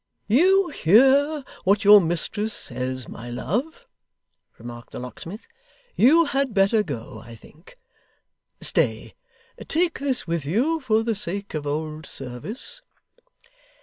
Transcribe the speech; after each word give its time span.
'You 0.25 0.69
hear 0.69 1.43
what 1.63 1.83
your 1.83 2.01
mistress 2.01 2.55
says, 2.55 3.07
my 3.07 3.29
love,' 3.29 3.87
remarked 4.57 4.93
the 4.93 4.99
locksmith. 4.99 5.45
'You 5.95 6.25
had 6.25 6.55
better 6.55 6.81
go, 6.81 7.21
I 7.23 7.35
think. 7.35 7.75
Stay; 8.61 9.13
take 9.67 9.99
this 9.99 10.25
with 10.25 10.43
you, 10.43 10.79
for 10.79 11.03
the 11.03 11.13
sake 11.13 11.53
of 11.53 11.67
old 11.67 12.07
service. 12.07 12.81